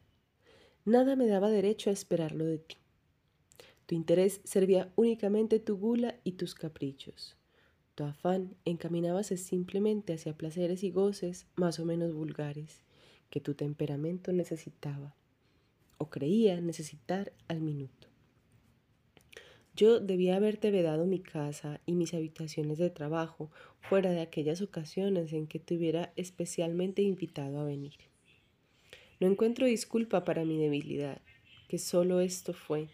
Nada 0.85 1.15
me 1.15 1.27
daba 1.27 1.49
derecho 1.49 1.89
a 1.89 1.93
esperarlo 1.93 2.45
de 2.45 2.59
ti. 2.59 2.77
Tu 3.85 3.95
interés 3.95 4.41
servía 4.43 4.91
únicamente 4.95 5.59
tu 5.59 5.77
gula 5.77 6.19
y 6.23 6.33
tus 6.33 6.55
caprichos. 6.55 7.38
Tu 7.99 8.05
afán 8.05 8.55
encaminábase 8.63 9.35
simplemente 9.35 10.13
hacia 10.13 10.31
placeres 10.31 10.85
y 10.85 10.89
goces 10.89 11.47
más 11.57 11.81
o 11.81 11.85
menos 11.85 12.13
vulgares 12.13 12.79
que 13.29 13.41
tu 13.41 13.55
temperamento 13.55 14.31
necesitaba 14.31 15.17
o 15.97 16.09
creía 16.09 16.61
necesitar 16.61 17.33
al 17.49 17.59
minuto. 17.59 18.07
Yo 19.75 19.99
debía 19.99 20.37
haberte 20.37 20.71
vedado 20.71 21.07
mi 21.07 21.19
casa 21.19 21.81
y 21.85 21.91
mis 21.91 22.13
habitaciones 22.13 22.77
de 22.77 22.89
trabajo 22.89 23.51
fuera 23.81 24.11
de 24.11 24.21
aquellas 24.21 24.61
ocasiones 24.61 25.33
en 25.33 25.45
que 25.45 25.59
te 25.59 25.75
hubiera 25.75 26.13
especialmente 26.15 27.01
invitado 27.01 27.59
a 27.59 27.65
venir. 27.65 27.95
No 29.19 29.27
encuentro 29.27 29.65
disculpa 29.65 30.23
para 30.23 30.45
mi 30.45 30.57
debilidad, 30.57 31.21
que 31.67 31.77
solo 31.77 32.21
esto 32.21 32.53
fue 32.53 32.87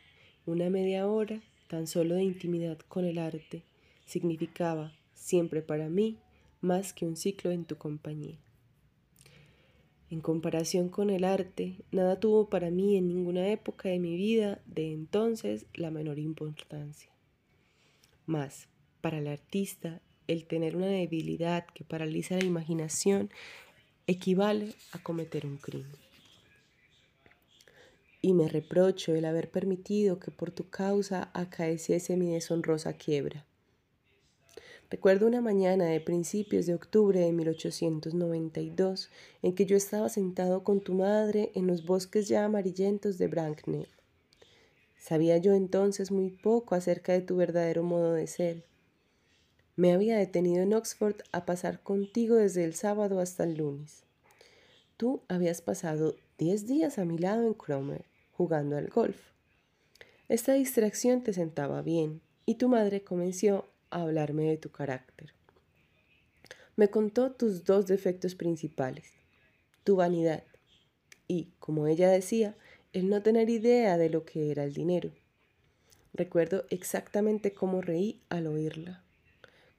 una 0.47 0.71
media 0.71 1.07
hora 1.07 1.43
tan 1.67 1.85
solo 1.85 2.15
de 2.15 2.23
intimidad 2.23 2.79
con 2.79 3.05
el 3.05 3.19
arte, 3.19 3.65
significaba 4.05 4.93
siempre 5.13 5.61
para 5.61 5.89
mí 5.89 6.17
más 6.61 6.93
que 6.93 7.05
un 7.05 7.15
ciclo 7.15 7.51
en 7.51 7.65
tu 7.65 7.77
compañía. 7.77 8.37
En 10.09 10.21
comparación 10.21 10.89
con 10.89 11.09
el 11.09 11.23
arte, 11.23 11.83
nada 11.91 12.19
tuvo 12.19 12.49
para 12.49 12.69
mí 12.69 12.95
en 12.95 13.07
ninguna 13.07 13.49
época 13.49 13.89
de 13.89 13.99
mi 13.99 14.15
vida 14.15 14.61
de 14.65 14.93
entonces 14.93 15.65
la 15.73 15.89
menor 15.89 16.19
importancia. 16.19 17.09
Más, 18.27 18.67
para 19.01 19.17
el 19.17 19.27
artista, 19.27 20.01
el 20.27 20.45
tener 20.45 20.75
una 20.75 20.87
debilidad 20.87 21.65
que 21.73 21.83
paraliza 21.83 22.37
la 22.37 22.45
imaginación 22.45 23.29
equivale 24.07 24.75
a 24.91 25.01
cometer 25.01 25.45
un 25.45 25.57
crimen. 25.57 25.97
Y 28.21 28.33
me 28.33 28.47
reprocho 28.47 29.13
el 29.15 29.25
haber 29.25 29.49
permitido 29.49 30.19
que 30.19 30.31
por 30.31 30.51
tu 30.51 30.69
causa 30.69 31.29
acaeciese 31.33 32.17
mi 32.17 32.31
deshonrosa 32.31 32.93
quiebra. 32.93 33.45
Recuerdo 34.89 35.25
una 35.25 35.41
mañana 35.41 35.85
de 35.85 35.99
principios 35.99 36.67
de 36.67 36.75
octubre 36.75 37.19
de 37.19 37.31
1892 37.31 39.09
en 39.41 39.55
que 39.55 39.65
yo 39.65 39.75
estaba 39.75 40.09
sentado 40.09 40.63
con 40.63 40.79
tu 40.79 40.93
madre 40.93 41.51
en 41.55 41.65
los 41.65 41.85
bosques 41.85 42.27
ya 42.27 42.45
amarillentos 42.45 43.17
de 43.17 43.27
Bracknell. 43.27 43.87
Sabía 44.97 45.37
yo 45.37 45.53
entonces 45.53 46.11
muy 46.11 46.29
poco 46.29 46.75
acerca 46.75 47.13
de 47.13 47.21
tu 47.21 47.35
verdadero 47.35 47.81
modo 47.83 48.13
de 48.13 48.27
ser. 48.27 48.63
Me 49.75 49.91
había 49.91 50.17
detenido 50.17 50.61
en 50.61 50.73
Oxford 50.73 51.17
a 51.31 51.45
pasar 51.45 51.81
contigo 51.81 52.35
desde 52.35 52.63
el 52.63 52.75
sábado 52.75 53.19
hasta 53.19 53.43
el 53.43 53.57
lunes. 53.57 54.03
Tú 54.97 55.21
habías 55.27 55.61
pasado 55.61 56.15
diez 56.37 56.67
días 56.67 56.99
a 56.99 57.05
mi 57.05 57.17
lado 57.17 57.45
en 57.45 57.53
Cromer, 57.55 58.05
jugando 58.31 58.77
al 58.77 58.87
golf. 58.87 59.19
Esta 60.29 60.53
distracción 60.53 61.23
te 61.23 61.33
sentaba 61.33 61.81
bien, 61.81 62.21
y 62.45 62.55
tu 62.55 62.69
madre 62.69 63.03
comenzó 63.03 63.65
hablarme 64.01 64.43
de 64.43 64.57
tu 64.57 64.71
carácter. 64.71 65.33
Me 66.75 66.89
contó 66.89 67.31
tus 67.31 67.63
dos 67.63 67.87
defectos 67.87 68.35
principales, 68.35 69.13
tu 69.83 69.95
vanidad 69.95 70.43
y, 71.27 71.49
como 71.59 71.87
ella 71.87 72.09
decía, 72.09 72.55
el 72.93 73.09
no 73.09 73.21
tener 73.21 73.49
idea 73.49 73.97
de 73.97 74.09
lo 74.09 74.25
que 74.25 74.51
era 74.51 74.63
el 74.63 74.73
dinero. 74.73 75.11
Recuerdo 76.13 76.65
exactamente 76.69 77.53
cómo 77.53 77.81
reí 77.81 78.21
al 78.29 78.47
oírla. 78.47 79.03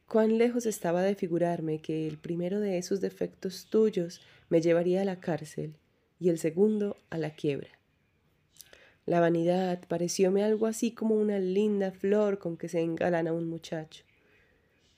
Cuán 0.06 0.38
lejos 0.38 0.66
estaba 0.66 1.02
de 1.02 1.14
figurarme 1.14 1.80
que 1.80 2.06
el 2.06 2.16
primero 2.16 2.60
de 2.60 2.78
esos 2.78 3.00
defectos 3.00 3.66
tuyos 3.70 4.20
me 4.48 4.60
llevaría 4.60 5.02
a 5.02 5.04
la 5.04 5.18
cárcel 5.18 5.74
y 6.20 6.28
el 6.28 6.38
segundo 6.38 6.96
a 7.10 7.18
la 7.18 7.30
quiebra. 7.30 7.70
La 9.04 9.20
vanidad 9.20 9.86
parecióme 9.88 10.42
algo 10.44 10.66
así 10.66 10.92
como 10.92 11.14
una 11.14 11.38
linda 11.38 11.92
flor 11.92 12.38
con 12.38 12.56
que 12.56 12.68
se 12.68 12.80
engalana 12.80 13.32
un 13.32 13.48
muchacho. 13.48 14.05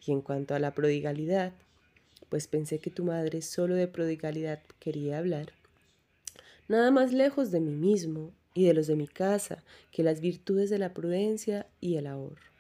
Y 0.05 0.13
en 0.13 0.21
cuanto 0.21 0.55
a 0.55 0.59
la 0.59 0.75
prodigalidad, 0.75 1.53
pues 2.29 2.47
pensé 2.47 2.79
que 2.79 2.91
tu 2.91 3.05
madre 3.05 3.43
solo 3.43 3.75
de 3.75 3.89
prodigalidad 3.89 4.63
quería 4.79 5.19
hablar. 5.19 5.53
Nada 6.69 6.91
más 6.91 7.13
lejos 7.13 7.51
de 7.51 7.61
mí 7.61 7.75
mismo 7.75 8.33
y 8.55 8.67
de 8.67 8.75
los 8.75 8.87
de 8.87 8.97
mi 8.97 9.09
casa 9.09 9.65
que 9.91 10.03
las 10.03 10.21
virtudes 10.21 10.71
de 10.71 10.79
la 10.79 10.93
prudencia 10.95 11.67
y 11.81 11.97
el 11.97 12.07
ahorro. 12.07 12.53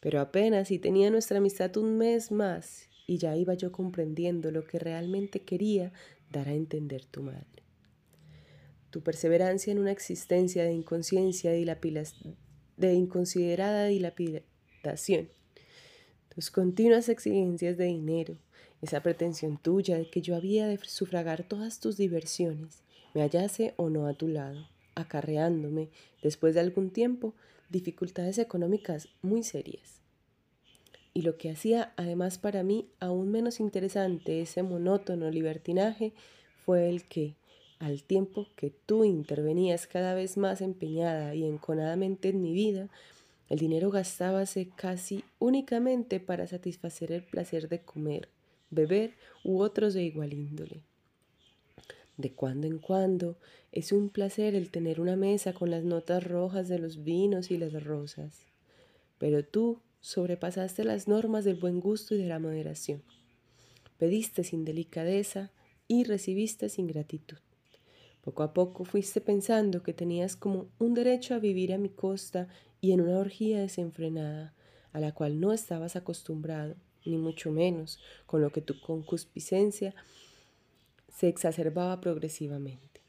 Pero 0.00 0.20
apenas 0.20 0.68
si 0.68 0.78
tenía 0.78 1.10
nuestra 1.10 1.38
amistad 1.38 1.76
un 1.76 1.96
mes 1.96 2.32
más 2.32 2.88
y 3.06 3.18
ya 3.18 3.36
iba 3.36 3.54
yo 3.54 3.70
comprendiendo 3.70 4.50
lo 4.50 4.64
que 4.66 4.78
realmente 4.78 5.40
quería 5.40 5.92
dar 6.30 6.48
a 6.48 6.54
entender 6.54 7.04
tu 7.04 7.22
madre 7.22 7.62
tu 8.92 9.02
perseverancia 9.02 9.72
en 9.72 9.78
una 9.78 9.90
existencia 9.90 10.64
de 10.64 10.72
inconsciencia 10.74 11.50
de 11.50 12.92
inconsiderada 12.92 13.86
dilapidación, 13.86 15.30
tus 16.34 16.50
continuas 16.50 17.10
exigencias 17.10 17.76
de 17.76 17.84
dinero, 17.84 18.36
esa 18.80 19.02
pretensión 19.02 19.58
tuya 19.58 19.98
de 19.98 20.08
que 20.08 20.22
yo 20.22 20.34
había 20.34 20.66
de 20.66 20.78
sufragar 20.78 21.42
todas 21.42 21.78
tus 21.78 21.98
diversiones, 21.98 22.82
me 23.12 23.20
hallase 23.20 23.74
o 23.76 23.90
no 23.90 24.06
a 24.06 24.14
tu 24.14 24.28
lado, 24.28 24.66
acarreándome, 24.94 25.90
después 26.22 26.54
de 26.54 26.60
algún 26.60 26.90
tiempo, 26.90 27.34
dificultades 27.68 28.38
económicas 28.38 29.08
muy 29.20 29.42
serias. 29.42 30.00
Y 31.12 31.22
lo 31.22 31.36
que 31.36 31.50
hacía 31.50 31.92
además 31.96 32.38
para 32.38 32.62
mí 32.62 32.88
aún 32.98 33.30
menos 33.30 33.60
interesante 33.60 34.40
ese 34.40 34.62
monótono 34.62 35.30
libertinaje 35.30 36.14
fue 36.64 36.88
el 36.88 37.04
que, 37.04 37.34
al 37.78 38.02
tiempo 38.02 38.46
que 38.56 38.70
tú 38.70 39.04
intervenías 39.04 39.86
cada 39.86 40.14
vez 40.14 40.38
más 40.38 40.62
empeñada 40.62 41.34
y 41.34 41.44
enconadamente 41.44 42.30
en 42.30 42.40
mi 42.40 42.54
vida, 42.54 42.88
el 43.48 43.58
dinero 43.58 43.90
gastábase 43.90 44.70
casi 44.74 45.24
únicamente 45.38 46.20
para 46.20 46.46
satisfacer 46.46 47.12
el 47.12 47.22
placer 47.22 47.68
de 47.68 47.82
comer, 47.82 48.28
beber 48.70 49.14
u 49.44 49.60
otros 49.60 49.94
de 49.94 50.02
igual 50.04 50.32
índole. 50.32 50.82
De 52.16 52.32
cuando 52.32 52.66
en 52.66 52.78
cuando 52.78 53.36
es 53.72 53.92
un 53.92 54.08
placer 54.08 54.54
el 54.54 54.70
tener 54.70 55.00
una 55.00 55.16
mesa 55.16 55.52
con 55.52 55.70
las 55.70 55.84
notas 55.84 56.24
rojas 56.24 56.68
de 56.68 56.78
los 56.78 57.04
vinos 57.04 57.50
y 57.50 57.58
las 57.58 57.72
rosas, 57.84 58.46
pero 59.18 59.44
tú 59.44 59.80
sobrepasaste 60.00 60.84
las 60.84 61.08
normas 61.08 61.44
del 61.44 61.56
buen 61.56 61.80
gusto 61.80 62.14
y 62.14 62.18
de 62.18 62.26
la 62.26 62.38
moderación. 62.38 63.02
Pediste 63.98 64.44
sin 64.44 64.64
delicadeza 64.64 65.52
y 65.88 66.04
recibiste 66.04 66.68
sin 66.68 66.86
gratitud. 66.86 67.38
Poco 68.22 68.42
a 68.42 68.52
poco 68.52 68.84
fuiste 68.84 69.20
pensando 69.20 69.82
que 69.82 69.92
tenías 69.92 70.36
como 70.36 70.68
un 70.78 70.94
derecho 70.94 71.34
a 71.34 71.38
vivir 71.38 71.72
a 71.72 71.78
mi 71.78 71.88
costa 71.88 72.48
y 72.82 72.90
en 72.90 73.00
una 73.00 73.18
orgía 73.18 73.60
desenfrenada, 73.60 74.52
a 74.92 75.00
la 75.00 75.12
cual 75.12 75.40
no 75.40 75.52
estabas 75.52 75.94
acostumbrado, 75.96 76.74
ni 77.06 77.16
mucho 77.16 77.52
menos, 77.52 78.00
con 78.26 78.42
lo 78.42 78.50
que 78.50 78.60
tu 78.60 78.78
concupiscencia 78.80 79.94
se 81.08 81.28
exacerbaba 81.28 82.00
progresivamente. 82.00 83.00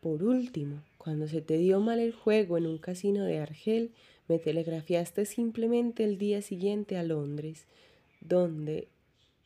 Por 0.00 0.24
último, 0.24 0.82
cuando 0.98 1.28
se 1.28 1.42
te 1.42 1.56
dio 1.58 1.78
mal 1.78 2.00
el 2.00 2.12
juego 2.12 2.58
en 2.58 2.66
un 2.66 2.78
casino 2.78 3.24
de 3.24 3.38
Argel, 3.38 3.92
me 4.26 4.40
telegrafiaste 4.40 5.24
simplemente 5.24 6.02
el 6.02 6.18
día 6.18 6.42
siguiente 6.42 6.96
a 6.96 7.04
Londres, 7.04 7.66
donde, 8.20 8.88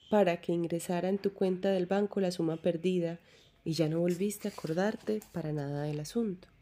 para 0.09 0.41
que 0.41 0.53
ingresara 0.53 1.11
en 1.11 1.19
tu 1.19 1.35
cuenta 1.35 1.71
del 1.73 1.85
banco 1.85 2.21
la 2.21 2.31
suma 2.31 2.57
perdida, 2.57 3.21
y 3.65 3.73
ya 3.73 3.91
no 3.91 4.01
volviste 4.01 4.49
a 4.49 4.51
acordarte 4.51 5.21
para 5.33 5.53
nada 5.53 5.83
del 5.83 6.01
asunto. 6.01 6.56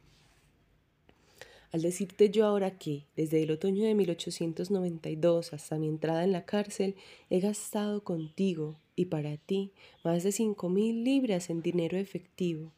Al 1.75 1.83
decirte 1.83 2.31
yo 2.31 2.47
ahora 2.47 2.79
que, 2.79 3.03
desde 3.17 3.43
el 3.43 3.51
otoño 3.51 3.85
de 3.85 3.97
1892 3.97 5.53
hasta 5.53 5.77
mi 5.77 5.89
entrada 5.89 6.23
en 6.23 6.31
la 6.31 6.45
cárcel, 6.45 6.95
he 7.31 7.41
gastado 7.41 8.05
contigo 8.05 8.77
y 8.95 9.07
para 9.07 9.37
ti 9.39 9.73
más 10.05 10.23
de 10.23 10.31
cinco 10.31 10.69
mil 10.69 11.03
libras 11.03 11.51
en 11.51 11.63
dinero 11.63 11.99
efectivo, 11.99 12.71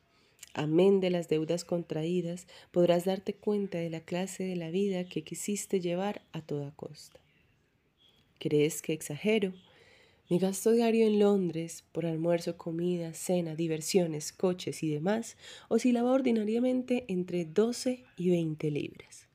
amén 0.55 1.01
de 1.01 1.11
las 1.11 1.29
deudas 1.29 1.67
contraídas, 1.67 2.47
podrás 2.71 3.05
darte 3.05 3.35
cuenta 3.35 3.77
de 3.77 3.91
la 3.91 4.01
clase 4.01 4.45
de 4.45 4.57
la 4.57 4.71
vida 4.71 5.05
que 5.05 5.25
quisiste 5.25 5.79
llevar 5.79 6.23
a 6.33 6.41
toda 6.41 6.71
costa. 6.71 7.21
¿Crees 8.39 8.81
que 8.81 8.95
exagero? 8.95 9.53
Mi 10.29 10.41
gasto 10.41 10.73
diario 10.73 11.07
en 11.07 11.21
Londres 11.21 11.85
por 11.93 12.05
almuerzo, 12.05 12.57
comida, 12.57 13.15
cena, 13.15 13.55
diversiones, 13.55 14.33
coches 14.33 14.83
y 14.83 14.91
demás 14.91 15.37
oscilaba 15.69 16.11
ordinariamente 16.11 17.05
entre 17.07 17.45
12 17.45 18.03
y 18.17 18.31
20 18.31 18.71
libras. 18.73 19.29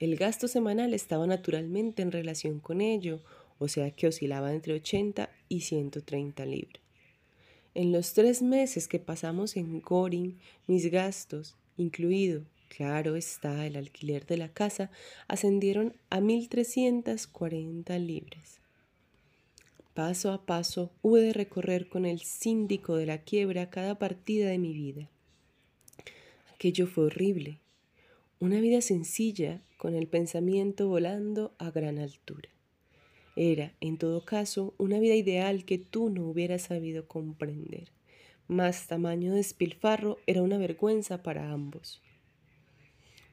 El 0.00 0.16
gasto 0.16 0.48
semanal 0.48 0.94
estaba 0.94 1.26
naturalmente 1.26 2.00
en 2.00 2.10
relación 2.10 2.58
con 2.58 2.80
ello, 2.80 3.20
o 3.58 3.68
sea 3.68 3.90
que 3.90 4.06
oscilaba 4.06 4.54
entre 4.54 4.72
80 4.72 5.28
y 5.50 5.60
130 5.60 6.46
libras. 6.46 6.82
En 7.74 7.92
los 7.92 8.14
tres 8.14 8.40
meses 8.40 8.88
que 8.88 8.98
pasamos 8.98 9.58
en 9.58 9.82
Goring, 9.82 10.38
mis 10.66 10.90
gastos, 10.90 11.54
incluido, 11.76 12.44
claro 12.68 13.14
está, 13.14 13.66
el 13.66 13.76
alquiler 13.76 14.24
de 14.24 14.38
la 14.38 14.48
casa, 14.48 14.90
ascendieron 15.28 15.94
a 16.08 16.20
1.340 16.20 17.98
libras. 17.98 18.61
Paso 19.94 20.32
a 20.32 20.46
paso 20.46 20.90
hube 21.02 21.20
de 21.20 21.32
recorrer 21.34 21.88
con 21.90 22.06
el 22.06 22.20
síndico 22.20 22.96
de 22.96 23.04
la 23.04 23.18
quiebra 23.18 23.68
cada 23.68 23.98
partida 23.98 24.48
de 24.48 24.56
mi 24.58 24.72
vida. 24.72 25.10
Aquello 26.54 26.86
fue 26.86 27.04
horrible. 27.04 27.58
Una 28.40 28.60
vida 28.60 28.80
sencilla, 28.80 29.60
con 29.76 29.94
el 29.94 30.06
pensamiento 30.06 30.88
volando 30.88 31.54
a 31.58 31.70
gran 31.70 31.98
altura. 31.98 32.48
Era, 33.36 33.74
en 33.80 33.98
todo 33.98 34.24
caso, 34.24 34.74
una 34.78 34.98
vida 34.98 35.14
ideal 35.14 35.64
que 35.64 35.76
tú 35.76 36.08
no 36.08 36.26
hubieras 36.26 36.62
sabido 36.62 37.06
comprender. 37.06 37.90
Más 38.48 38.86
tamaño 38.86 39.34
despilfarro 39.34 40.18
era 40.26 40.42
una 40.42 40.56
vergüenza 40.56 41.22
para 41.22 41.52
ambos. 41.52 42.00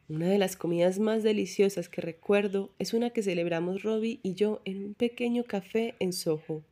Una 0.09 0.27
de 0.27 0.39
las 0.39 0.55
comidas 0.55 0.97
más 0.97 1.21
deliciosas 1.21 1.87
que 1.87 2.01
recuerdo 2.01 2.71
es 2.79 2.95
una 2.95 3.11
que 3.11 3.21
celebramos 3.21 3.83
Robbie 3.83 4.19
y 4.23 4.33
yo 4.33 4.59
en 4.65 4.83
un 4.83 4.93
pequeño 4.95 5.43
café 5.43 5.93
en 5.99 6.13
Soho. 6.13 6.63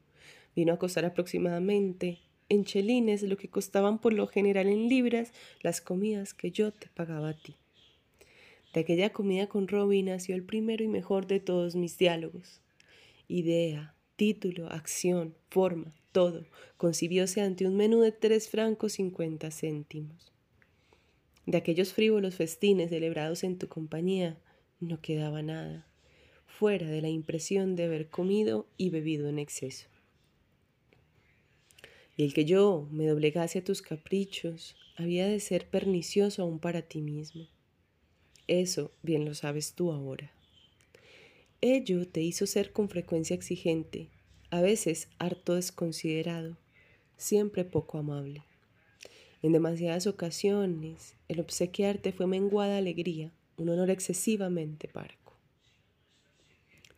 Vino 0.55 0.73
a 0.73 0.79
costar 0.79 1.05
aproximadamente 1.05 2.17
en 2.49 2.65
chelines 2.65 3.21
lo 3.21 3.37
que 3.37 3.47
costaban 3.47 3.99
por 3.99 4.13
lo 4.13 4.25
general 4.25 4.65
en 4.65 4.89
libras 4.89 5.33
las 5.61 5.81
comidas 5.81 6.33
que 6.33 6.49
yo 6.49 6.71
te 6.71 6.87
pagaba 6.87 7.29
a 7.29 7.37
ti. 7.37 7.55
De 8.73 8.79
aquella 8.79 9.13
comida 9.13 9.45
con 9.45 9.67
Robbie 9.67 10.01
nació 10.01 10.33
el 10.33 10.43
primero 10.43 10.83
y 10.83 10.87
mejor 10.87 11.27
de 11.27 11.39
todos 11.39 11.75
mis 11.75 11.95
diálogos 11.95 12.61
idea, 13.27 13.93
título, 14.15 14.71
acción, 14.71 15.35
forma, 15.49 15.93
todo, 16.11 16.47
concibióse 16.77 17.41
ante 17.41 17.67
un 17.67 17.75
menú 17.75 17.99
de 17.99 18.11
tres 18.11 18.49
francos 18.49 18.93
cincuenta 18.93 19.51
céntimos. 19.51 20.36
De 21.47 21.57
aquellos 21.57 21.93
frívolos 21.93 22.35
festines 22.35 22.89
celebrados 22.89 23.45
en 23.45 23.57
tu 23.57 23.69
compañía 23.69 24.37
no 24.81 24.99
quedaba 24.99 25.41
nada, 25.41 25.87
fuera 26.45 26.87
de 26.87 27.01
la 27.01 27.07
impresión 27.07 27.77
de 27.77 27.85
haber 27.85 28.09
comido 28.09 28.67
y 28.75 28.89
bebido 28.89 29.29
en 29.29 29.39
exceso. 29.39 29.87
Y 32.17 32.23
el 32.23 32.33
que 32.33 32.43
yo 32.43 32.89
me 32.91 33.07
doblegase 33.07 33.59
a 33.59 33.63
tus 33.63 33.81
caprichos 33.81 34.75
había 34.97 35.25
de 35.25 35.39
ser 35.39 35.69
pernicioso 35.69 36.43
aún 36.43 36.59
para 36.59 36.81
ti 36.81 36.99
mismo. 36.99 37.47
Eso 38.47 38.91
bien 39.01 39.23
lo 39.23 39.33
sabes 39.33 39.73
tú 39.73 39.93
ahora. 39.93 40.33
Ello 41.61 42.05
te 42.09 42.21
hizo 42.21 42.45
ser 42.45 42.73
con 42.73 42.89
frecuencia 42.89 43.35
exigente, 43.35 44.09
a 44.49 44.59
veces 44.59 45.07
harto 45.17 45.55
desconsiderado, 45.55 46.57
siempre 47.15 47.63
poco 47.63 47.99
amable. 47.99 48.43
En 49.41 49.51
demasiadas 49.51 50.07
ocasiones, 50.07 51.15
el 51.27 51.39
obsequiarte 51.39 52.11
fue 52.11 52.27
menguada 52.27 52.77
alegría, 52.77 53.31
un 53.57 53.69
honor 53.69 53.89
excesivamente 53.89 54.87
parco. 54.87 55.33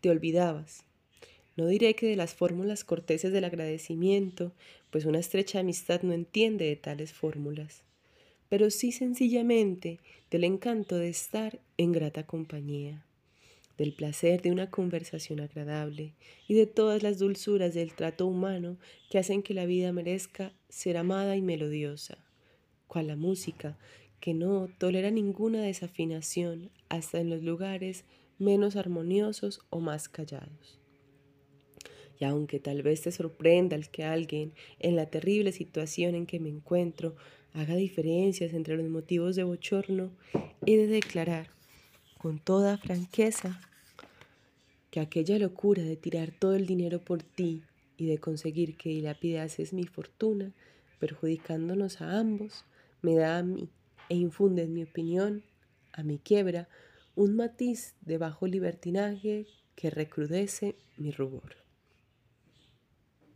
Te 0.01 0.09
olvidabas. 0.09 0.83
No 1.57 1.67
diré 1.67 1.95
que 1.95 2.07
de 2.07 2.15
las 2.15 2.33
fórmulas 2.33 2.83
corteses 2.83 3.33
del 3.33 3.43
agradecimiento, 3.43 4.53
pues 4.91 5.05
una 5.05 5.19
estrecha 5.19 5.59
amistad 5.59 6.01
no 6.03 6.13
entiende 6.13 6.65
de 6.65 6.77
tales 6.77 7.11
fórmulas, 7.11 7.83
pero 8.47 8.69
sí 8.69 8.91
sencillamente 8.91 9.99
del 10.31 10.45
encanto 10.45 10.95
de 10.95 11.09
estar 11.09 11.59
en 11.77 11.91
grata 11.91 12.25
compañía 12.25 13.05
del 13.79 13.93
placer 13.93 14.41
de 14.41 14.51
una 14.51 14.69
conversación 14.69 15.39
agradable 15.39 16.13
y 16.49 16.53
de 16.53 16.67
todas 16.67 17.01
las 17.01 17.17
dulzuras 17.17 17.73
del 17.73 17.93
trato 17.93 18.27
humano 18.27 18.77
que 19.09 19.17
hacen 19.17 19.41
que 19.41 19.53
la 19.53 19.65
vida 19.65 19.93
merezca 19.93 20.51
ser 20.67 20.97
amada 20.97 21.37
y 21.37 21.41
melodiosa, 21.41 22.17
cual 22.89 23.07
la 23.07 23.15
música, 23.15 23.77
que 24.19 24.33
no 24.33 24.67
tolera 24.77 25.11
ninguna 25.11 25.61
desafinación 25.61 26.71
hasta 26.89 27.21
en 27.21 27.29
los 27.29 27.41
lugares 27.41 28.03
menos 28.37 28.75
armoniosos 28.75 29.61
o 29.69 29.79
más 29.79 30.09
callados. 30.09 30.77
Y 32.19 32.25
aunque 32.25 32.59
tal 32.59 32.83
vez 32.83 33.03
te 33.03 33.13
sorprenda 33.13 33.77
el 33.77 33.89
que 33.89 34.03
alguien, 34.03 34.51
en 34.79 34.97
la 34.97 35.05
terrible 35.05 35.53
situación 35.53 36.15
en 36.15 36.25
que 36.25 36.41
me 36.41 36.49
encuentro, 36.49 37.15
haga 37.53 37.75
diferencias 37.75 38.53
entre 38.53 38.75
los 38.75 38.89
motivos 38.89 39.37
de 39.37 39.43
bochorno, 39.43 40.11
he 40.65 40.75
de 40.75 40.87
declarar 40.87 41.49
con 42.17 42.39
toda 42.39 42.77
franqueza 42.77 43.61
que 44.91 44.99
aquella 44.99 45.39
locura 45.39 45.83
de 45.83 45.95
tirar 45.95 46.31
todo 46.31 46.55
el 46.55 46.65
dinero 46.65 46.99
por 46.99 47.23
ti 47.23 47.63
y 47.97 48.07
de 48.07 48.17
conseguir 48.17 48.75
que 48.75 48.89
dilapidases 48.89 49.71
mi 49.71 49.85
fortuna, 49.85 50.51
perjudicándonos 50.99 52.01
a 52.01 52.19
ambos, 52.19 52.65
me 53.01 53.15
da 53.15 53.37
a 53.37 53.43
mí 53.43 53.69
e 54.09 54.15
infunde 54.15 54.63
en 54.63 54.73
mi 54.73 54.83
opinión, 54.83 55.43
a 55.93 56.03
mi 56.03 56.17
quiebra, 56.17 56.67
un 57.15 57.35
matiz 57.35 57.95
de 58.01 58.17
bajo 58.17 58.47
libertinaje 58.47 59.45
que 59.75 59.89
recrudece 59.89 60.75
mi 60.97 61.11
rubor. 61.11 61.58